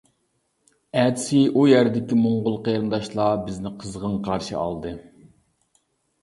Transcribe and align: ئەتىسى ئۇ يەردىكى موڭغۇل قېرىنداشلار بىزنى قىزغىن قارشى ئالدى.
ئەتىسى 1.01 1.41
ئۇ 1.59 1.65
يەردىكى 1.71 2.17
موڭغۇل 2.21 2.57
قېرىنداشلار 2.69 3.37
بىزنى 3.51 3.73
قىزغىن 3.85 4.17
قارشى 4.29 4.59
ئالدى. 4.63 4.97